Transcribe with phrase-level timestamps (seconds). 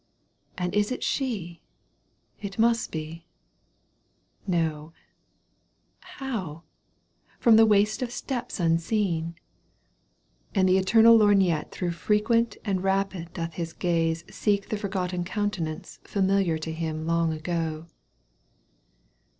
[0.57, 1.61] "And is it she?
[2.39, 3.27] It must be—
[4.47, 4.93] no—
[6.17, 6.63] 7 How!
[7.37, 9.35] from the waste of steppes unseen,"—
[10.55, 15.99] And the eternal lorgnette through Frequent and rapid doth his glance Seek the forgotten countenance
[16.03, 17.85] Familiar to him long ago.